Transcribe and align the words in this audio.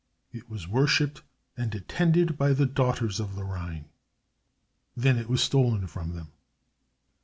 It 0.31 0.49
was 0.49 0.67
worshipped 0.67 1.21
and 1.55 1.75
attended 1.75 2.35
by 2.35 2.53
the 2.53 2.65
daughters 2.65 3.19
of 3.19 3.35
the 3.35 3.43
Rhine. 3.43 3.85
Then 4.97 5.15
it 5.19 5.29
was 5.29 5.43
stolen 5.43 5.85
from 5.85 6.13
them. 6.15 6.29